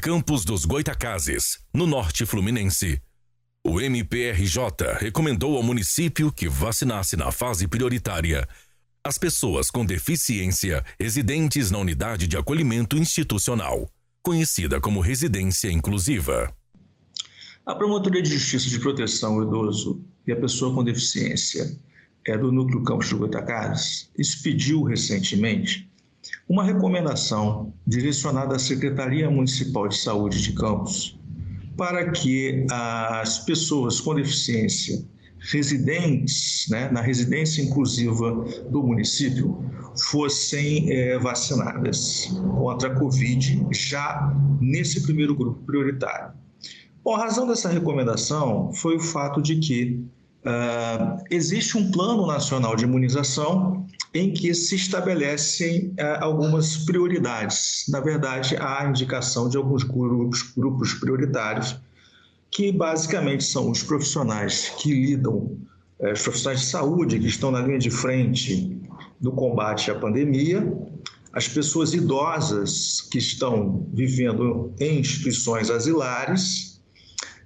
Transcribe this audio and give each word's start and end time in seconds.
Campos 0.00 0.46
dos 0.46 0.64
Goitacazes, 0.64 1.58
no 1.74 1.86
norte 1.86 2.24
fluminense. 2.24 2.98
O 3.62 3.78
MPRJ 3.78 4.94
recomendou 4.98 5.58
ao 5.58 5.62
município 5.62 6.32
que 6.32 6.48
vacinasse 6.48 7.16
na 7.16 7.30
fase 7.30 7.68
prioritária 7.68 8.48
as 9.04 9.18
pessoas 9.18 9.70
com 9.70 9.84
deficiência 9.84 10.82
residentes 10.98 11.70
na 11.70 11.76
unidade 11.76 12.26
de 12.26 12.38
acolhimento 12.38 12.96
institucional, 12.96 13.90
conhecida 14.22 14.80
como 14.80 15.00
residência 15.00 15.70
inclusiva. 15.70 16.50
A 17.66 17.74
Promotoria 17.74 18.22
de 18.22 18.30
Justiça 18.30 18.70
de 18.70 18.80
Proteção 18.80 19.34
ao 19.34 19.42
Idoso 19.42 20.02
e 20.26 20.32
a 20.32 20.36
Pessoa 20.36 20.74
com 20.74 20.82
Deficiência 20.82 21.78
é 22.26 22.38
do 22.38 22.50
Núcleo 22.50 22.82
Campos 22.84 23.08
de 23.10 23.16
Goitacazes 23.16 24.10
expediu 24.16 24.82
recentemente 24.82 25.89
uma 26.50 26.64
recomendação 26.64 27.72
direcionada 27.86 28.56
à 28.56 28.58
Secretaria 28.58 29.30
Municipal 29.30 29.86
de 29.86 29.96
Saúde 29.96 30.42
de 30.42 30.52
Campos 30.52 31.16
para 31.76 32.10
que 32.10 32.66
as 32.68 33.38
pessoas 33.38 34.00
com 34.00 34.16
deficiência 34.16 35.00
residentes 35.38 36.66
né, 36.68 36.90
na 36.90 37.00
residência 37.00 37.62
inclusiva 37.62 38.44
do 38.68 38.82
município 38.82 39.64
fossem 40.10 40.90
é, 40.90 41.18
vacinadas 41.20 42.32
contra 42.58 42.92
a 42.92 42.98
Covid 42.98 43.68
já 43.70 44.36
nesse 44.60 45.02
primeiro 45.02 45.36
grupo 45.36 45.62
prioritário. 45.64 46.32
Bom, 47.04 47.14
a 47.14 47.20
razão 47.20 47.46
dessa 47.46 47.68
recomendação 47.68 48.72
foi 48.74 48.96
o 48.96 49.00
fato 49.00 49.40
de 49.40 49.54
que 49.56 50.04
uh, 50.44 51.22
existe 51.30 51.76
um 51.76 51.90
plano 51.90 52.26
nacional 52.26 52.76
de 52.76 52.84
imunização 52.84 53.86
em 54.12 54.32
que 54.32 54.52
se 54.54 54.74
estabelecem 54.74 55.94
uh, 55.98 56.22
algumas 56.22 56.78
prioridades. 56.78 57.84
Na 57.88 58.00
verdade, 58.00 58.56
há 58.56 58.86
indicação 58.88 59.48
de 59.48 59.56
alguns 59.56 59.82
grupos, 59.82 60.42
grupos 60.56 60.94
prioritários, 60.94 61.76
que 62.50 62.72
basicamente 62.72 63.44
são 63.44 63.70
os 63.70 63.82
profissionais 63.82 64.70
que 64.78 64.92
lidam, 64.92 65.56
uh, 65.98 66.12
os 66.12 66.22
profissionais 66.22 66.60
de 66.60 66.66
saúde 66.66 67.18
que 67.18 67.26
estão 67.26 67.50
na 67.50 67.60
linha 67.60 67.78
de 67.78 67.90
frente 67.90 68.76
do 69.20 69.30
combate 69.32 69.90
à 69.90 69.94
pandemia, 69.94 70.66
as 71.32 71.46
pessoas 71.46 71.94
idosas 71.94 73.02
que 73.02 73.18
estão 73.18 73.86
vivendo 73.92 74.74
em 74.80 74.98
instituições 74.98 75.70
asilares 75.70 76.79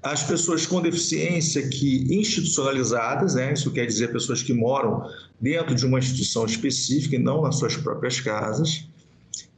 as 0.04 0.22
pessoas 0.22 0.66
com 0.66 0.82
deficiência 0.82 1.66
que 1.66 2.06
institucionalizadas, 2.14 3.34
né, 3.34 3.54
isso 3.54 3.70
quer 3.70 3.86
dizer 3.86 4.12
pessoas 4.12 4.42
que 4.42 4.52
moram 4.52 5.08
dentro 5.40 5.74
de 5.74 5.86
uma 5.86 5.98
instituição 5.98 6.44
específica 6.44 7.16
e 7.16 7.18
não 7.18 7.40
nas 7.40 7.56
suas 7.56 7.74
próprias 7.74 8.20
casas, 8.20 8.86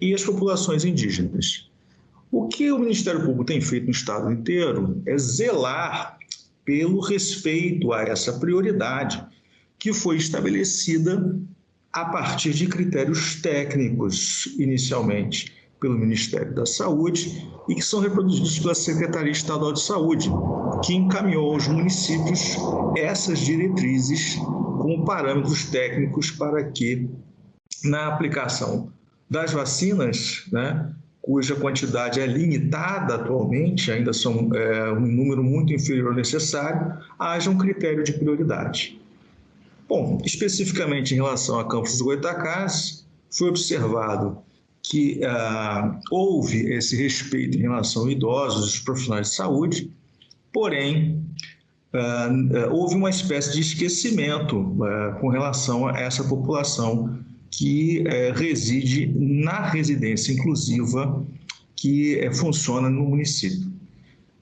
e 0.01 0.15
as 0.15 0.23
populações 0.23 0.85
indígenas. 0.85 1.69
O 2.31 2.47
que 2.47 2.71
o 2.71 2.79
Ministério 2.79 3.21
Público 3.21 3.45
tem 3.45 3.61
feito 3.61 3.87
no 3.87 3.91
estado 3.91 4.31
inteiro 4.31 5.03
é 5.05 5.19
zelar 5.19 6.17
pelo 6.65 7.01
respeito 7.01 7.93
a 7.93 8.03
essa 8.03 8.35
prioridade 8.35 9.25
que 9.79 9.93
foi 9.93 10.17
estabelecida 10.17 11.37
a 11.93 12.05
partir 12.05 12.53
de 12.53 12.69
critérios 12.69 13.41
técnicos 13.41 14.47
inicialmente 14.59 15.56
pelo 15.81 15.99
Ministério 15.99 16.55
da 16.55 16.67
Saúde 16.67 17.49
e 17.69 17.75
que 17.75 17.83
são 17.83 18.01
reproduzidos 18.01 18.59
pela 18.59 18.75
Secretaria 18.75 19.33
Estadual 19.33 19.73
de 19.73 19.83
Saúde, 19.83 20.31
que 20.85 20.95
encaminhou 20.95 21.53
aos 21.53 21.69
municípios 21.69 22.57
essas 22.97 23.41
diretrizes 23.41 24.37
como 24.37 25.05
parâmetros 25.05 25.65
técnicos 25.67 26.31
para 26.31 26.65
que, 26.65 27.09
na 27.85 28.09
aplicação 28.09 28.91
das 29.29 29.53
vacinas, 29.53 30.45
né, 30.53 30.93
cuja 31.21 31.57
quantidade 31.57 32.21
é 32.21 32.27
limitada 32.27 33.17
atualmente, 33.17 33.91
ainda 33.91 34.13
são 34.13 34.49
é, 34.55 34.93
um 34.93 35.01
número 35.01 35.43
muito 35.43 35.73
inferior 35.73 36.11
ao 36.11 36.15
necessário, 36.15 36.97
haja 37.19 37.51
um 37.51 37.59
critério 37.59 38.05
de 38.05 38.13
prioridade. 38.13 39.01
Bom, 39.89 40.19
especificamente 40.25 41.15
em 41.15 41.17
relação 41.17 41.59
a 41.59 41.65
Campos 41.65 41.93
dos 41.93 42.01
Goitacás, 42.01 43.07
foi 43.31 43.49
observado 43.49 44.39
que 44.89 45.21
ah, 45.25 45.99
houve 46.11 46.73
esse 46.73 46.97
respeito 46.97 47.59
em 47.59 47.63
relação 47.63 48.07
a 48.07 48.13
idosos, 48.13 48.75
os 48.75 48.79
profissionais 48.81 49.31
de 49.31 49.35
saúde, 49.35 49.91
porém 50.53 51.25
ah, 51.93 52.29
ah, 52.29 52.73
houve 52.73 52.95
uma 52.95 53.11
espécie 53.11 53.53
de 53.53 53.61
esquecimento 53.61 54.77
ah, 54.83 55.19
com 55.21 55.29
relação 55.29 55.89
a 55.89 55.99
essa 55.99 56.23
população 56.25 57.19
que 57.51 58.07
eh, 58.07 58.33
reside 58.37 59.07
na 59.17 59.71
residência 59.71 60.33
inclusiva 60.33 61.25
que 61.75 62.19
eh, 62.19 62.31
funciona 62.33 62.91
no 62.91 63.05
município. 63.05 63.73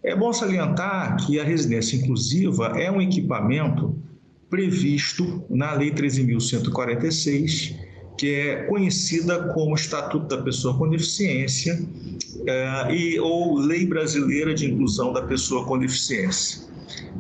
É 0.03 0.17
bom 0.17 0.33
salientar 0.33 1.25
que 1.25 1.39
a 1.39 1.45
residência 1.45 1.97
inclusiva 1.97 2.73
é 2.77 2.91
um 2.91 3.01
equipamento 3.01 3.97
previsto 4.51 5.45
na 5.49 5.75
Lei 5.75 5.93
13.146 5.93 7.84
que 8.17 8.35
é 8.35 8.57
conhecida 8.65 9.53
como 9.53 9.75
Estatuto 9.75 10.27
da 10.27 10.43
Pessoa 10.43 10.77
com 10.77 10.89
Deficiência 10.89 11.81
é, 12.47 12.95
e, 12.95 13.19
ou 13.19 13.59
Lei 13.59 13.87
Brasileira 13.87 14.55
de 14.55 14.71
Inclusão 14.71 15.13
da 15.13 15.23
Pessoa 15.23 15.65
com 15.65 15.79
Deficiência. 15.79 16.63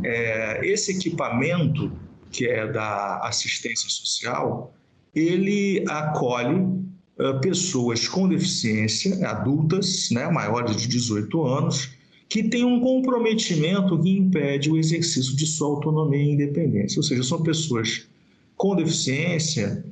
É, 0.03 0.61
esse 0.67 0.93
equipamento, 0.93 1.91
que 2.31 2.47
é 2.47 2.71
da 2.71 3.19
assistência 3.19 3.89
social, 3.89 4.73
ele 5.15 5.85
acolhe 5.89 6.85
é, 7.19 7.33
pessoas 7.35 8.09
com 8.09 8.29
deficiência, 8.29 9.27
adultas, 9.29 10.11
né, 10.11 10.29
maiores 10.29 10.77
de 10.77 10.89
18 10.89 11.45
anos, 11.45 11.91
que 12.29 12.43
têm 12.43 12.65
um 12.65 12.81
comprometimento 12.81 14.01
que 14.01 14.11
impede 14.11 14.71
o 14.71 14.77
exercício 14.77 15.37
de 15.37 15.47
sua 15.47 15.69
autonomia 15.69 16.23
e 16.23 16.33
independência. 16.33 16.99
Ou 16.99 17.03
seja, 17.03 17.23
são 17.23 17.43
pessoas 17.43 18.09
com 18.57 18.75
deficiência 18.75 19.85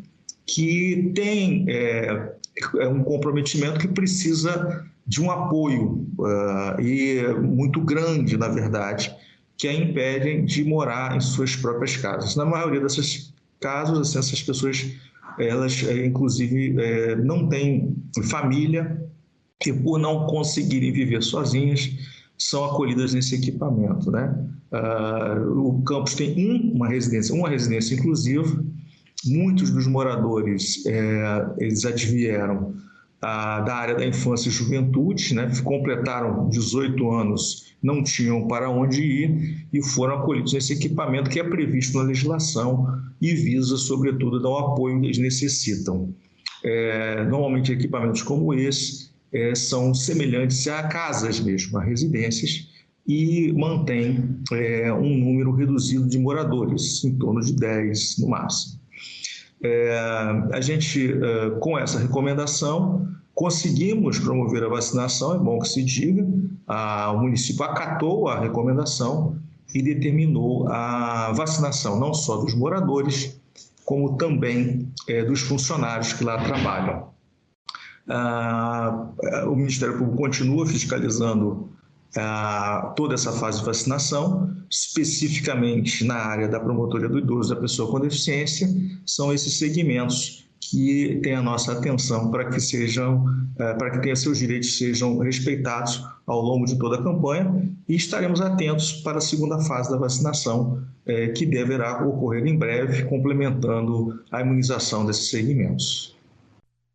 que 0.46 1.12
tem 1.14 1.64
é, 1.68 2.34
é, 2.78 2.88
um 2.88 3.02
comprometimento 3.02 3.80
que 3.80 3.88
precisa 3.88 4.84
de 5.06 5.20
um 5.20 5.30
apoio 5.30 6.06
uh, 6.18 6.80
e 6.80 7.22
muito 7.40 7.80
grande, 7.80 8.36
na 8.36 8.48
verdade, 8.48 9.14
que 9.56 9.68
a 9.68 9.74
impedem 9.74 10.44
de 10.44 10.64
morar 10.64 11.16
em 11.16 11.20
suas 11.20 11.56
próprias 11.56 11.96
casas. 11.96 12.36
Na 12.36 12.44
maioria 12.44 12.80
desses 12.80 13.32
casos, 13.60 13.98
assim, 13.98 14.18
essas 14.18 14.42
pessoas, 14.42 14.92
elas 15.38 15.82
é, 15.84 16.04
inclusive 16.06 16.74
é, 16.80 17.16
não 17.16 17.48
têm 17.48 17.96
família 18.24 19.00
e 19.64 19.72
por 19.72 19.98
não 19.98 20.26
conseguirem 20.26 20.92
viver 20.92 21.22
sozinhas, 21.22 21.90
são 22.36 22.64
acolhidas 22.64 23.14
nesse 23.14 23.36
equipamento, 23.36 24.10
né? 24.10 24.34
Uh, 24.72 25.68
o 25.68 25.82
campus 25.82 26.14
tem 26.14 26.34
um, 26.50 26.72
uma 26.74 26.88
residência, 26.88 27.34
uma 27.34 27.48
residência 27.48 27.94
inclusiva, 27.94 28.64
muitos 29.24 29.70
dos 29.70 29.86
moradores 29.86 30.84
é, 30.86 31.46
eles 31.58 31.84
advieram 31.84 32.74
a, 33.20 33.60
da 33.60 33.74
área 33.74 33.94
da 33.94 34.04
infância 34.04 34.48
e 34.48 34.52
juventude, 34.52 35.34
né, 35.34 35.50
completaram 35.62 36.48
18 36.48 37.10
anos, 37.10 37.72
não 37.82 38.02
tinham 38.02 38.46
para 38.48 38.68
onde 38.68 39.02
ir 39.02 39.66
e 39.72 39.82
foram 39.82 40.16
acolhidos 40.16 40.52
nesse 40.52 40.72
equipamento 40.72 41.30
que 41.30 41.38
é 41.38 41.44
previsto 41.44 41.98
na 41.98 42.04
legislação 42.04 43.00
e 43.20 43.32
visa, 43.34 43.76
sobretudo, 43.76 44.40
dar 44.40 44.48
o 44.48 44.58
apoio 44.58 45.00
que 45.00 45.06
eles 45.06 45.18
necessitam. 45.18 46.14
É, 46.64 47.24
normalmente, 47.24 47.72
equipamentos 47.72 48.22
como 48.22 48.54
esse 48.54 49.10
é, 49.32 49.54
são 49.54 49.94
semelhantes 49.94 50.66
a 50.68 50.84
casas 50.84 51.40
mesmo, 51.40 51.78
a 51.78 51.82
residências, 51.82 52.68
e 53.06 53.52
mantém 53.52 54.38
é, 54.52 54.92
um 54.92 55.18
número 55.18 55.52
reduzido 55.52 56.08
de 56.08 56.18
moradores, 56.18 57.02
em 57.04 57.16
torno 57.16 57.40
de 57.40 57.52
10 57.54 58.18
no 58.18 58.28
máximo. 58.28 58.81
É, 59.62 60.48
a 60.52 60.60
gente, 60.60 61.12
é, 61.12 61.50
com 61.60 61.78
essa 61.78 61.98
recomendação, 61.98 63.06
conseguimos 63.34 64.18
promover 64.18 64.64
a 64.64 64.68
vacinação, 64.68 65.34
é 65.34 65.38
bom 65.38 65.58
que 65.58 65.68
se 65.68 65.82
diga, 65.82 66.26
a, 66.66 67.12
o 67.12 67.20
município 67.20 67.64
acatou 67.64 68.28
a 68.28 68.40
recomendação 68.40 69.36
e 69.74 69.82
determinou 69.82 70.68
a 70.68 71.32
vacinação 71.32 71.98
não 71.98 72.12
só 72.12 72.36
dos 72.36 72.54
moradores, 72.54 73.40
como 73.84 74.16
também 74.16 74.92
é, 75.08 75.24
dos 75.24 75.40
funcionários 75.40 76.12
que 76.12 76.24
lá 76.24 76.42
trabalham. 76.42 77.12
Ah, 78.08 79.08
o 79.46 79.54
Ministério 79.54 79.96
Público 79.96 80.16
continua 80.18 80.66
fiscalizando 80.66 81.70
toda 82.96 83.14
essa 83.14 83.32
fase 83.32 83.60
de 83.60 83.64
vacinação, 83.64 84.54
especificamente 84.70 86.04
na 86.04 86.16
área 86.16 86.48
da 86.48 86.60
promotoria 86.60 87.08
do 87.08 87.18
idoso 87.18 87.54
da 87.54 87.60
pessoa 87.60 87.90
com 87.90 88.00
deficiência, 88.00 88.68
são 89.06 89.32
esses 89.32 89.58
segmentos 89.58 90.42
que 90.60 91.20
têm 91.22 91.34
a 91.34 91.42
nossa 91.42 91.72
atenção 91.72 92.30
para 92.30 92.48
que 92.48 92.60
sejam, 92.60 93.26
é, 93.58 93.74
para 93.74 93.90
que 93.90 93.98
tenha 94.00 94.14
seus 94.14 94.38
direitos 94.38 94.78
sejam 94.78 95.18
respeitados 95.18 96.06
ao 96.26 96.40
longo 96.40 96.64
de 96.64 96.78
toda 96.78 96.96
a 96.96 97.02
campanha 97.02 97.68
e 97.88 97.96
estaremos 97.96 98.40
atentos 98.40 98.92
para 98.92 99.18
a 99.18 99.20
segunda 99.20 99.58
fase 99.58 99.90
da 99.90 99.98
vacinação, 99.98 100.82
é, 101.04 101.28
que 101.28 101.44
deverá 101.44 102.06
ocorrer 102.06 102.46
em 102.46 102.56
breve, 102.56 103.04
complementando 103.04 104.22
a 104.30 104.40
imunização 104.40 105.04
desses 105.04 105.30
segmentos. 105.30 106.16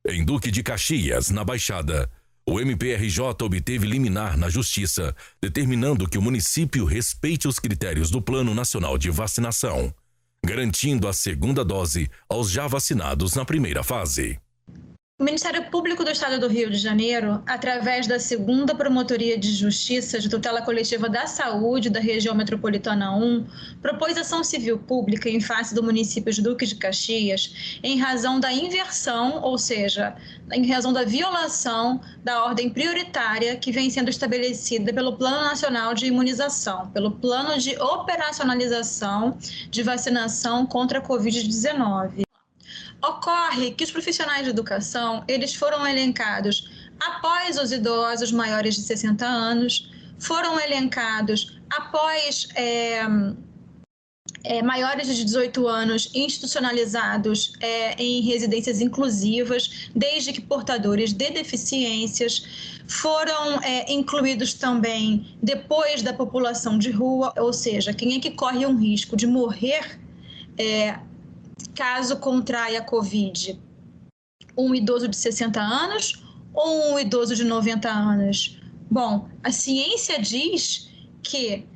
Em 0.08 0.24
Duque 0.24 0.50
de 0.50 0.64
Caxias, 0.64 1.30
na 1.30 1.44
Baixada, 1.44 2.10
O 2.50 2.62
MPRJ 2.62 3.44
obteve 3.44 3.86
liminar 3.86 4.38
na 4.38 4.50
Justiça, 4.50 5.14
determinando 5.42 6.08
que 6.08 6.18
o 6.18 6.22
município 6.22 6.86
respeite 6.86 7.46
os 7.46 7.60
critérios 7.60 8.10
do 8.10 8.22
Plano 8.22 8.56
Nacional 8.56 8.98
de 8.98 9.10
Vacinação, 9.12 9.94
garantindo 10.46 11.10
a 11.10 11.14
segunda 11.14 11.66
dose 11.66 12.10
aos 12.30 12.50
já 12.50 12.66
vacinados 12.66 13.36
na 13.36 13.44
primeira 13.44 13.84
fase. 13.84 14.40
O 15.20 15.24
Ministério 15.24 15.64
Público 15.72 16.04
do 16.04 16.12
Estado 16.12 16.40
do 16.40 16.48
Rio 16.48 16.70
de 16.70 16.78
Janeiro, 16.78 17.42
através 17.48 18.06
da 18.06 18.20
segunda 18.20 18.76
Promotoria 18.76 19.36
de 19.36 19.52
Justiça 19.52 20.20
de 20.20 20.30
Tutela 20.30 20.62
Coletiva 20.62 21.10
da 21.10 21.26
Saúde 21.26 21.90
da 21.90 22.00
Região 22.00 22.36
Metropolitana 22.36 23.16
1, 23.16 23.48
propôs 23.82 24.16
ação 24.16 24.44
civil 24.44 24.78
pública 24.78 25.28
em 25.28 25.42
face 25.42 25.74
do 25.74 25.82
município 25.82 26.32
de 26.32 26.40
Duque 26.40 26.68
de 26.68 26.76
Caxias 26.76 27.80
em 27.82 27.98
razão 27.98 28.40
da 28.40 28.54
inversão, 28.54 29.42
ou 29.42 29.58
seja, 29.58 30.16
em 30.54 30.70
razão 30.70 30.94
da 30.94 31.04
violação 31.04 32.00
da 32.24 32.46
ordem 32.46 32.70
prioritária 32.70 33.56
que 33.58 33.72
vem 33.72 33.90
sendo 33.90 34.12
estabelecida 34.12 34.94
pelo 34.94 35.18
Plano 35.18 35.42
Nacional 35.46 35.96
de 35.96 36.06
Imunização, 36.06 36.92
pelo 36.92 37.10
Plano 37.10 37.58
de 37.58 37.76
Operacionalização 37.82 39.36
de 39.72 39.82
Vacinação 39.82 40.64
contra 40.68 41.00
a 41.00 41.02
Covid-19. 41.02 42.27
Ocorre 43.04 43.72
que 43.72 43.84
os 43.84 43.92
profissionais 43.92 44.44
de 44.44 44.50
educação, 44.50 45.24
eles 45.28 45.54
foram 45.54 45.88
elencados 45.88 46.70
após 47.00 47.58
os 47.58 47.72
idosos 47.72 48.32
maiores 48.32 48.76
de 48.76 48.82
60 48.82 49.26
anos, 49.26 49.90
foram 50.20 50.60
elencados 50.60 51.60
após 51.70 52.48
é, 52.56 53.02
é, 54.44 54.62
maiores 54.62 55.16
de 55.16 55.24
18 55.24 55.68
anos 55.68 56.10
institucionalizados 56.16 57.54
é, 57.60 58.02
em 58.02 58.22
residências 58.22 58.82
inclusivas, 58.82 59.90
desde 59.96 60.34
que 60.34 60.42
portadores 60.42 61.14
de 61.14 61.30
deficiências 61.30 62.82
foram 62.88 63.62
é, 63.62 63.92
incluídos 63.92 64.54
também 64.54 65.38
depois 65.42 66.02
da 66.02 66.14
população 66.14 66.78
de 66.78 66.90
rua, 66.90 67.34
ou 67.38 67.54
seja, 67.54 67.94
quem 67.94 68.16
é 68.16 68.20
que 68.20 68.32
corre 68.32 68.66
um 68.66 68.78
risco 68.78 69.16
de 69.16 69.28
morrer 69.28 70.00
caso 71.76 72.18
contraia 72.18 72.80
a 72.80 72.84
Covid? 72.84 73.60
Um 74.58 74.74
idoso 74.74 75.08
de 75.08 75.16
60 75.16 75.60
anos 75.60 76.24
ou 76.54 76.94
um 76.94 77.00
idoso 77.00 77.36
de 77.36 77.44
90 77.44 77.90
anos? 77.90 78.60
Bom, 78.90 79.30
a 79.44 79.52
ciência 79.52 80.20
diz 80.22 80.90
que 81.22 81.68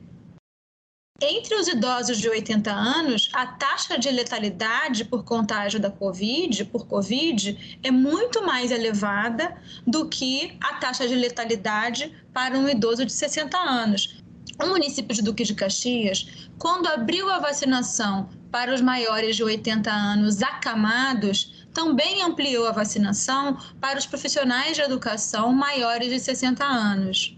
entre 1.24 1.54
os 1.54 1.68
idosos 1.68 2.18
de 2.18 2.28
80 2.28 2.72
anos, 2.72 3.30
a 3.34 3.46
taxa 3.46 3.96
de 3.96 4.10
letalidade 4.10 5.06
por 5.06 5.24
contágio 5.24 5.80
da 5.80 5.92
Covid, 5.92 6.66
por 6.66 6.88
Covid, 6.88 7.78
é 7.84 7.92
muito 7.92 8.44
mais 8.44 8.72
elevada 8.72 9.56
do 9.86 10.10
que 10.10 10.58
a 10.60 10.76
taxa 10.78 11.08
de 11.08 11.14
letalidade 11.14 12.12
para 12.34 12.58
um 12.58 12.68
idoso 12.68 13.06
de 13.06 13.14
60 13.14 13.56
anos. 13.56 14.20
O 14.60 14.66
município 14.66 15.14
de 15.14 15.22
Duque 15.22 15.44
de 15.44 15.54
Caxias, 15.54 16.50
quando 16.58 16.88
abriu 16.88 17.30
a 17.30 17.38
vacinação 17.38 18.28
para 18.52 18.74
os 18.74 18.82
maiores 18.82 19.36
de 19.36 19.44
80 19.44 19.90
anos 19.90 20.42
acamados, 20.42 21.66
também 21.74 22.22
ampliou 22.22 22.68
a 22.68 22.72
vacinação 22.72 23.58
para 23.80 23.98
os 23.98 24.06
profissionais 24.06 24.76
de 24.76 24.82
educação 24.82 25.54
maiores 25.54 26.10
de 26.10 26.20
60 26.20 26.64
anos. 26.64 27.38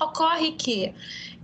Ocorre 0.00 0.52
que, 0.52 0.92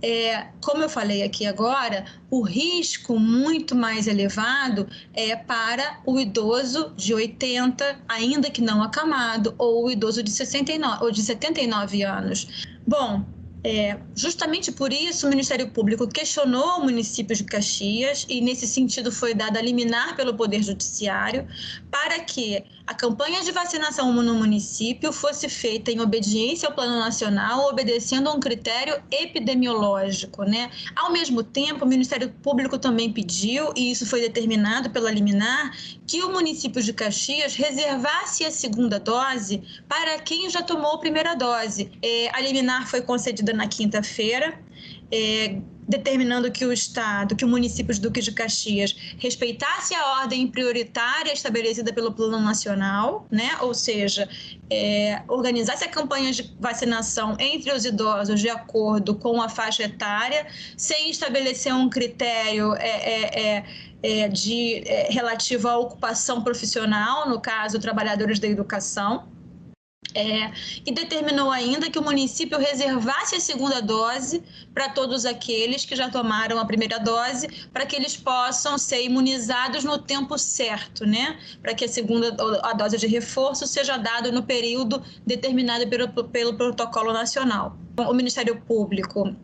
é, 0.01 0.47
como 0.61 0.83
eu 0.83 0.89
falei 0.89 1.23
aqui 1.23 1.45
agora, 1.45 2.05
o 2.29 2.41
risco 2.41 3.17
muito 3.17 3.73
mais 3.75 4.05
elevado 4.05 4.87
é 5.13 5.35
para 5.35 5.99
o 6.05 6.19
idoso 6.19 6.93
de 6.95 7.13
80, 7.13 7.99
ainda 8.07 8.49
que 8.49 8.61
não 8.61 8.83
acamado, 8.83 9.55
ou 9.57 9.85
o 9.85 9.91
idoso 9.91 10.21
de 10.21 10.29
69 10.29 11.05
ou 11.05 11.11
de 11.11 11.21
79 11.21 12.03
anos. 12.03 12.67
Bom, 12.85 13.25
é, 13.63 13.97
justamente 14.15 14.71
por 14.71 14.93
isso, 14.93 15.27
o 15.27 15.29
Ministério 15.29 15.69
Público 15.69 16.07
questionou 16.07 16.79
o 16.79 16.83
município 16.83 17.35
de 17.35 17.43
Caxias 17.43 18.25
e, 18.29 18.39
nesse 18.39 18.65
sentido, 18.65 19.11
foi 19.11 19.33
dada 19.33 19.61
liminar 19.61 20.15
pelo 20.15 20.33
Poder 20.33 20.63
Judiciário 20.63 21.45
para 21.91 22.19
que 22.21 22.63
a 22.89 22.93
campanha 22.95 23.43
de 23.43 23.51
vacinação 23.51 24.11
no 24.11 24.33
município 24.33 25.13
fosse 25.13 25.47
feita 25.47 25.91
em 25.91 25.99
obediência 25.99 26.67
ao 26.67 26.73
Plano 26.73 26.97
Nacional, 26.97 27.69
obedecendo 27.69 28.27
a 28.27 28.33
um 28.33 28.39
critério 28.39 28.99
epidemiológico. 29.11 30.43
Né? 30.43 30.71
Ao 30.95 31.11
mesmo 31.11 31.43
tempo, 31.43 31.85
o 31.85 31.87
Ministério 31.87 32.31
Público 32.41 32.79
também 32.79 33.13
pediu, 33.13 33.71
e 33.75 33.91
isso 33.91 34.07
foi 34.07 34.21
determinado 34.21 34.89
pela 34.89 35.11
liminar, 35.11 35.71
que 36.07 36.23
o 36.23 36.31
município 36.31 36.81
de 36.81 36.91
Caxias 36.91 37.53
reservasse 37.53 38.43
a 38.43 38.49
segunda 38.49 38.99
dose 38.99 39.61
para 39.87 40.17
quem 40.17 40.49
já 40.49 40.63
tomou 40.63 40.93
a 40.93 40.97
primeira 40.97 41.35
dose. 41.35 41.91
É, 42.01 42.35
a 42.35 42.41
liminar 42.41 42.87
foi 42.87 43.03
concedida 43.03 43.53
na 43.53 43.67
quinta-feira. 43.67 44.59
É, 45.11 45.61
determinando 45.89 46.51
que 46.51 46.63
o 46.63 46.71
Estado, 46.71 47.35
que 47.35 47.43
o 47.43 47.47
município 47.47 47.91
de 47.91 47.99
Duque 47.99 48.21
de 48.21 48.31
Caxias 48.31 48.95
respeitasse 49.17 49.95
a 49.95 50.21
ordem 50.21 50.47
prioritária 50.47 51.33
estabelecida 51.33 51.91
pelo 51.91 52.13
Plano 52.13 52.39
Nacional, 52.39 53.25
né? 53.31 53.57
ou 53.61 53.73
seja, 53.73 54.29
é, 54.69 55.23
organizasse 55.27 55.83
a 55.83 55.87
campanha 55.87 56.31
de 56.31 56.55
vacinação 56.59 57.35
entre 57.39 57.71
os 57.73 57.85
idosos 57.85 58.39
de 58.39 58.49
acordo 58.49 59.15
com 59.15 59.41
a 59.41 59.49
faixa 59.49 59.81
etária, 59.81 60.45
sem 60.77 61.09
estabelecer 61.09 61.73
um 61.73 61.89
critério 61.89 62.75
é, 62.75 62.89
é, 62.89 63.55
é, 63.57 63.65
é 64.03 64.27
de 64.27 64.83
é, 64.85 65.07
relativo 65.09 65.67
à 65.67 65.75
ocupação 65.75 66.43
profissional, 66.43 67.27
no 67.27 67.41
caso, 67.41 67.79
trabalhadores 67.79 68.37
da 68.37 68.47
educação. 68.47 69.38
É, 70.15 70.51
e 70.85 70.91
determinou 70.91 71.51
ainda 71.51 71.89
que 71.89 71.99
o 71.99 72.03
município 72.03 72.57
reservasse 72.57 73.35
a 73.35 73.39
segunda 73.39 73.79
dose 73.79 74.41
para 74.73 74.89
todos 74.89 75.23
aqueles 75.23 75.85
que 75.85 75.95
já 75.95 76.09
tomaram 76.09 76.57
a 76.57 76.65
primeira 76.65 76.99
dose, 76.99 77.47
para 77.71 77.85
que 77.85 77.95
eles 77.95 78.17
possam 78.17 78.77
ser 78.77 79.03
imunizados 79.03 79.83
no 79.83 79.99
tempo 79.99 80.37
certo, 80.37 81.05
né? 81.05 81.37
Para 81.61 81.75
que 81.75 81.85
a 81.85 81.87
segunda 81.87 82.35
a 82.63 82.73
dose 82.73 82.97
de 82.97 83.05
reforço 83.05 83.67
seja 83.67 83.97
dada 83.97 84.31
no 84.31 84.41
período 84.41 85.01
determinado 85.25 85.87
pelo, 85.87 86.07
pelo 86.07 86.57
protocolo 86.57 87.13
nacional. 87.13 87.77
O 87.97 88.13
Ministério 88.13 88.59
Público 88.61 89.35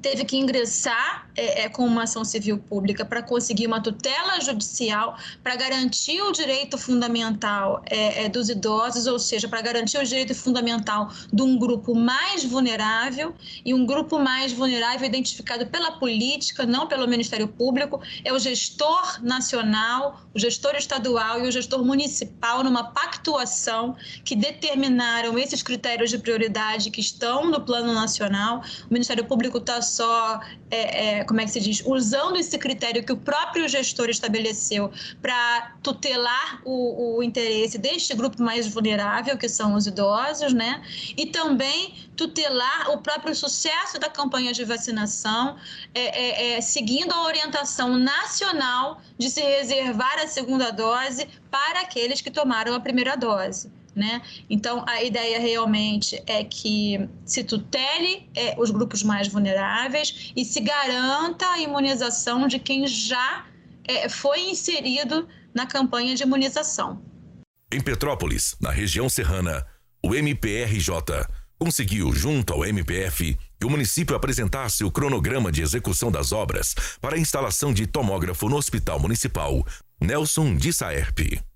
teve 0.00 0.24
que 0.24 0.36
ingressar 0.36 1.28
é, 1.36 1.62
é, 1.62 1.68
com 1.68 1.84
uma 1.86 2.02
ação 2.02 2.24
civil 2.24 2.58
pública 2.58 3.04
para 3.04 3.22
conseguir 3.22 3.66
uma 3.66 3.80
tutela 3.80 4.40
judicial 4.40 5.16
para 5.42 5.56
garantir 5.56 6.20
o 6.22 6.32
direito 6.32 6.76
fundamental 6.76 7.82
é, 7.86 8.24
é, 8.24 8.28
dos 8.28 8.48
idosos, 8.48 9.06
ou 9.06 9.18
seja, 9.18 9.48
para 9.48 9.60
garantir 9.60 9.98
o 9.98 10.04
direito 10.04 10.34
fundamental 10.34 11.10
de 11.32 11.42
um 11.42 11.58
grupo 11.58 11.94
mais 11.94 12.44
vulnerável 12.44 13.34
e 13.64 13.72
um 13.72 13.86
grupo 13.86 14.18
mais 14.18 14.52
vulnerável 14.52 15.06
identificado 15.06 15.66
pela 15.66 15.92
política, 15.92 16.66
não 16.66 16.86
pelo 16.86 17.06
Ministério 17.06 17.48
Público, 17.48 18.00
é 18.24 18.32
o 18.32 18.38
gestor 18.38 19.22
nacional, 19.22 20.20
o 20.34 20.38
gestor 20.38 20.74
estadual 20.76 21.44
e 21.44 21.48
o 21.48 21.52
gestor 21.52 21.84
municipal 21.84 22.62
numa 22.62 22.84
pactuação 22.84 23.96
que 24.24 24.34
determinaram 24.34 25.38
esses 25.38 25.62
critérios 25.62 26.10
de 26.10 26.18
prioridade 26.18 26.90
que 26.90 27.00
estão 27.00 27.50
no 27.50 27.60
plano 27.60 27.92
nacional. 27.92 28.62
O 28.88 28.92
Ministério 28.92 29.24
Público 29.24 29.58
está 29.58 29.80
só, 29.88 30.40
é, 30.70 31.18
é, 31.18 31.24
como 31.24 31.40
é 31.40 31.44
que 31.44 31.50
se 31.50 31.60
diz, 31.60 31.82
usando 31.84 32.36
esse 32.36 32.56
critério 32.58 33.04
que 33.04 33.12
o 33.12 33.16
próprio 33.16 33.68
gestor 33.68 34.08
estabeleceu 34.08 34.90
para 35.20 35.76
tutelar 35.82 36.60
o, 36.64 37.16
o, 37.16 37.22
interesse 37.22 37.78
deste 37.78 38.14
grupo 38.14 38.42
mais 38.42 38.66
vulnerável, 38.66 39.36
que 39.36 39.48
são 39.48 39.74
os 39.74 39.86
idosos, 39.86 40.52
né? 40.52 40.82
E 41.16 41.26
também 41.26 41.94
tutelar 42.16 42.90
o 42.90 42.98
próprio 42.98 43.34
sucesso 43.34 43.98
da 43.98 44.08
campanha 44.08 44.52
de 44.52 44.64
vacinação, 44.64 45.56
é, 45.94 46.54
é, 46.54 46.56
é 46.56 46.60
seguindo 46.60 47.12
a 47.12 47.24
orientação 47.24 47.96
nacional 47.96 49.00
de 49.16 49.30
se 49.30 49.40
reservar 49.40 50.18
a 50.18 50.26
segunda 50.26 50.70
dose 50.70 51.28
para 51.50 51.80
aqueles 51.80 52.20
que 52.20 52.30
tomaram 52.30 52.74
a 52.74 52.80
primeira 52.80 53.16
dose. 53.16 53.77
Né? 53.98 54.22
Então, 54.48 54.84
a 54.86 55.02
ideia 55.02 55.40
realmente 55.40 56.22
é 56.24 56.44
que 56.44 57.08
se 57.26 57.42
tutele 57.42 58.30
é, 58.32 58.54
os 58.56 58.70
grupos 58.70 59.02
mais 59.02 59.26
vulneráveis 59.26 60.32
e 60.36 60.44
se 60.44 60.60
garanta 60.60 61.44
a 61.50 61.58
imunização 61.58 62.46
de 62.46 62.60
quem 62.60 62.86
já 62.86 63.44
é, 63.82 64.08
foi 64.08 64.50
inserido 64.50 65.26
na 65.52 65.66
campanha 65.66 66.14
de 66.14 66.22
imunização. 66.22 67.02
Em 67.72 67.80
Petrópolis, 67.80 68.54
na 68.60 68.70
região 68.70 69.08
serrana, 69.08 69.66
o 70.00 70.14
MPRJ 70.14 71.26
conseguiu, 71.58 72.12
junto 72.12 72.52
ao 72.52 72.64
MPF, 72.64 73.36
que 73.58 73.66
o 73.66 73.70
município 73.70 74.14
apresentasse 74.14 74.84
o 74.84 74.92
cronograma 74.92 75.50
de 75.50 75.60
execução 75.60 76.12
das 76.12 76.30
obras 76.30 76.72
para 77.00 77.16
a 77.16 77.18
instalação 77.18 77.74
de 77.74 77.84
tomógrafo 77.84 78.48
no 78.48 78.56
Hospital 78.56 79.00
Municipal 79.00 79.66
Nelson 80.00 80.54
de 80.54 80.72
Saerpe. 80.72 81.47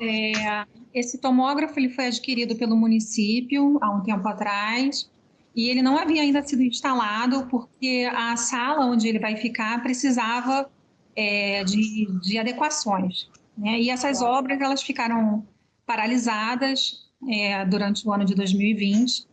É, 0.00 0.64
esse 0.94 1.18
tomógrafo 1.18 1.78
ele 1.78 1.90
foi 1.90 2.06
adquirido 2.06 2.56
pelo 2.56 2.76
município 2.76 3.78
há 3.80 3.90
um 3.90 4.00
tempo 4.02 4.26
atrás 4.28 5.10
e 5.54 5.68
ele 5.68 5.82
não 5.82 5.98
havia 5.98 6.22
ainda 6.22 6.42
sido 6.42 6.62
instalado 6.62 7.46
porque 7.50 8.08
a 8.14 8.36
sala 8.36 8.86
onde 8.86 9.08
ele 9.08 9.18
vai 9.18 9.36
ficar 9.36 9.82
precisava 9.82 10.70
é, 11.16 11.64
de, 11.64 12.06
de, 12.20 12.38
adequações. 12.38 13.28
Né? 13.56 13.80
E 13.80 13.90
essas 13.90 14.22
obras 14.22 14.60
elas 14.60 14.82
ficaram 14.82 15.44
paralisadas 15.84 17.08
é, 17.28 17.64
durante 17.64 18.06
o 18.06 18.12
ano 18.12 18.24
de 18.24 18.34
2020, 18.34 19.26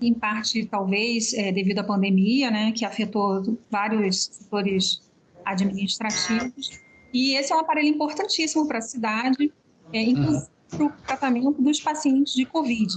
em 0.00 0.14
parte 0.14 0.64
talvez 0.66 1.34
é, 1.34 1.50
devido 1.50 1.80
à 1.80 1.84
pandemia, 1.84 2.50
né, 2.50 2.72
que 2.72 2.84
afetou 2.84 3.58
vários 3.68 4.26
setores 4.26 5.02
administrativos. 5.44 6.80
E 7.12 7.34
esse 7.34 7.52
é 7.52 7.56
um 7.56 7.58
aparelho 7.58 7.88
importantíssimo 7.88 8.68
para 8.68 8.78
a 8.78 8.82
cidade, 8.82 9.52
é, 9.92 10.02
inclusive 10.02 10.50
para 10.70 10.84
o 10.84 10.90
tratamento 11.04 11.60
dos 11.60 11.80
pacientes 11.80 12.32
de 12.32 12.46
Covid. 12.46 12.94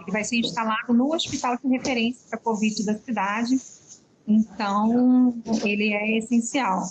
Ele 0.00 0.12
vai 0.12 0.22
ser 0.22 0.36
instalado 0.36 0.92
no 0.92 1.12
hospital 1.14 1.56
de 1.56 1.68
referência 1.68 2.28
para 2.28 2.38
Covid 2.38 2.84
da 2.84 2.94
cidade, 2.98 3.58
então 4.28 5.34
ele 5.64 5.92
é 5.92 6.18
essencial. 6.18 6.82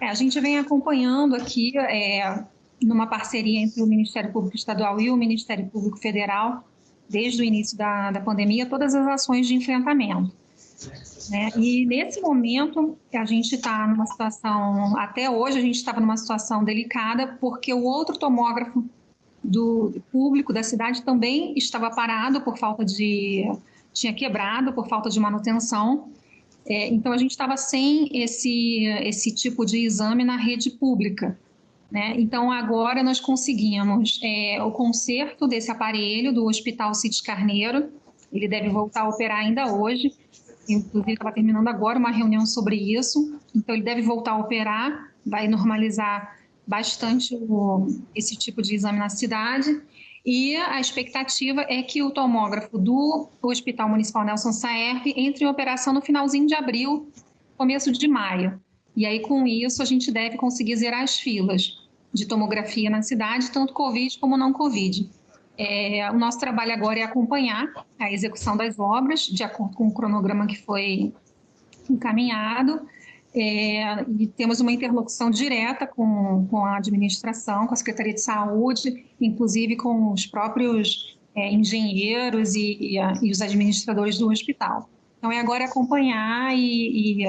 É, 0.00 0.08
a 0.08 0.14
gente 0.14 0.38
vem 0.40 0.58
acompanhando 0.58 1.34
aqui, 1.34 1.76
é, 1.78 2.44
numa 2.82 3.06
parceria 3.06 3.60
entre 3.60 3.82
o 3.82 3.86
Ministério 3.86 4.32
Público 4.32 4.56
Estadual 4.56 5.00
e 5.00 5.10
o 5.10 5.16
Ministério 5.16 5.66
Público 5.68 5.98
Federal, 5.98 6.64
desde 7.08 7.40
o 7.40 7.44
início 7.44 7.76
da, 7.76 8.10
da 8.10 8.20
pandemia, 8.20 8.66
todas 8.66 8.94
as 8.94 9.06
ações 9.06 9.46
de 9.46 9.54
enfrentamento. 9.54 10.32
Né? 11.30 11.50
E 11.56 11.84
nesse 11.86 12.20
momento, 12.20 12.96
a 13.12 13.24
gente 13.24 13.54
está 13.54 13.86
numa 13.86 14.06
situação, 14.06 14.96
até 14.96 15.28
hoje, 15.28 15.58
a 15.58 15.60
gente 15.60 15.76
estava 15.76 16.00
numa 16.00 16.16
situação 16.16 16.64
delicada, 16.64 17.36
porque 17.40 17.74
o 17.74 17.82
outro 17.82 18.16
tomógrafo 18.16 18.84
do 19.42 20.00
público 20.12 20.52
da 20.52 20.62
cidade 20.62 21.02
também 21.02 21.54
estava 21.56 21.90
parado 21.90 22.40
por 22.42 22.58
falta 22.58 22.84
de. 22.84 23.44
tinha 23.92 24.12
quebrado 24.12 24.72
por 24.72 24.88
falta 24.88 25.10
de 25.10 25.18
manutenção. 25.18 26.08
É, 26.66 26.86
então, 26.88 27.12
a 27.12 27.16
gente 27.16 27.30
estava 27.30 27.56
sem 27.56 28.08
esse, 28.12 28.84
esse 29.02 29.34
tipo 29.34 29.64
de 29.64 29.78
exame 29.78 30.22
na 30.22 30.36
rede 30.36 30.70
pública. 30.70 31.38
Né? 31.90 32.14
Então, 32.18 32.52
agora 32.52 33.02
nós 33.02 33.18
conseguimos 33.18 34.20
é, 34.22 34.62
o 34.62 34.70
conserto 34.70 35.48
desse 35.48 35.70
aparelho 35.70 36.32
do 36.32 36.44
Hospital 36.44 36.94
Cites 36.94 37.22
Carneiro. 37.22 37.90
Ele 38.30 38.46
deve 38.46 38.68
voltar 38.68 39.02
a 39.02 39.08
operar 39.08 39.38
ainda 39.38 39.72
hoje. 39.72 40.12
Inclusive, 40.68 41.12
estava 41.12 41.32
terminando 41.32 41.68
agora 41.68 41.98
uma 41.98 42.10
reunião 42.10 42.44
sobre 42.44 42.76
isso. 42.76 43.38
Então, 43.54 43.74
ele 43.74 43.84
deve 43.84 44.02
voltar 44.02 44.32
a 44.32 44.38
operar, 44.38 45.12
vai 45.24 45.48
normalizar 45.48 46.36
bastante 46.66 47.34
o, 47.34 47.86
esse 48.14 48.36
tipo 48.36 48.60
de 48.60 48.74
exame 48.74 48.98
na 48.98 49.08
cidade. 49.08 49.80
E 50.24 50.54
a 50.56 50.78
expectativa 50.78 51.62
é 51.62 51.82
que 51.82 52.02
o 52.02 52.10
tomógrafo 52.10 52.76
do 52.76 53.30
Hospital 53.40 53.88
Municipal 53.88 54.24
Nelson 54.24 54.52
Saerp 54.52 55.06
entre 55.06 55.44
em 55.44 55.48
operação 55.48 55.94
no 55.94 56.02
finalzinho 56.02 56.46
de 56.46 56.54
abril, 56.54 57.10
começo 57.56 57.90
de 57.90 58.06
maio. 58.06 58.60
E 58.94 59.06
aí, 59.06 59.20
com 59.20 59.46
isso, 59.46 59.80
a 59.80 59.86
gente 59.86 60.10
deve 60.10 60.36
conseguir 60.36 60.76
zerar 60.76 61.02
as 61.02 61.18
filas 61.18 61.78
de 62.12 62.26
tomografia 62.26 62.90
na 62.90 63.00
cidade, 63.00 63.50
tanto 63.50 63.72
Covid 63.72 64.18
como 64.18 64.36
não 64.36 64.52
Covid. 64.52 65.08
É, 65.58 66.08
o 66.12 66.16
nosso 66.16 66.38
trabalho 66.38 66.72
agora 66.72 67.00
é 67.00 67.02
acompanhar 67.02 67.66
a 67.98 68.12
execução 68.12 68.56
das 68.56 68.78
obras, 68.78 69.22
de 69.22 69.42
acordo 69.42 69.76
com 69.76 69.88
o 69.88 69.92
cronograma 69.92 70.46
que 70.46 70.56
foi 70.56 71.12
encaminhado, 71.90 72.86
é, 73.34 74.04
e 74.18 74.26
temos 74.28 74.60
uma 74.60 74.70
interlocução 74.70 75.30
direta 75.30 75.86
com, 75.86 76.46
com 76.48 76.64
a 76.64 76.76
administração, 76.76 77.66
com 77.66 77.74
a 77.74 77.76
Secretaria 77.76 78.14
de 78.14 78.20
Saúde, 78.20 79.04
inclusive 79.20 79.76
com 79.76 80.12
os 80.12 80.26
próprios 80.26 81.18
é, 81.34 81.52
engenheiros 81.52 82.54
e, 82.54 82.78
e, 82.80 82.98
a, 82.98 83.14
e, 83.20 83.30
os 83.30 83.42
administradores 83.42 84.16
do 84.16 84.30
hospital. 84.30 84.88
Então, 85.18 85.32
é 85.32 85.40
agora 85.40 85.64
acompanhar 85.64 86.56
e, 86.56 87.22
e 87.22 87.26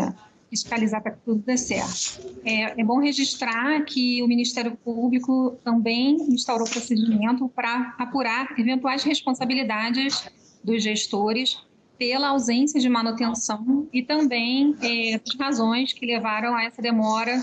fiscalizar 0.50 1.02
para 1.02 1.12
que 1.12 1.20
tudo 1.24 1.42
dê 1.46 1.58
certo. 1.58 2.20
É, 2.44 2.80
é, 2.80 2.84
bom 2.84 3.00
registrar 3.00 3.84
que 3.86 4.22
o 4.24 4.28
Ministério 4.28 4.76
Público 4.78 5.58
também 5.64 6.16
instaurou 6.30 6.68
procedimento 6.68 7.48
para 7.50 7.96
apurar 7.98 8.54
eventuais 8.58 9.04
responsabilidades 9.04 10.28
dos 10.64 10.84
gestores 10.84 11.58
pela 11.98 12.30
ausência 12.30 12.80
de 12.80 12.88
manutenção 12.88 13.88
e 13.92 14.02
também 14.02 14.74
é, 14.82 15.16
as 15.16 15.38
razões 15.38 15.92
que 15.92 16.06
levaram 16.06 16.56
a 16.56 16.64
essa 16.64 16.82
demora 16.82 17.42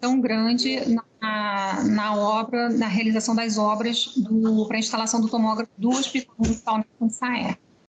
tão 0.00 0.20
grande 0.20 0.80
na, 1.20 1.82
na 1.84 2.16
obra, 2.16 2.68
na 2.68 2.86
realização 2.86 3.34
das 3.34 3.58
obras 3.58 4.14
para 4.68 4.76
a 4.76 4.78
instalação 4.78 5.20
do 5.20 5.28
tomógrafo 5.28 5.72
do 5.76 5.90
Hospital 5.90 6.34
Municipal 6.38 6.84
de 7.00 7.12
Saé. 7.12 7.58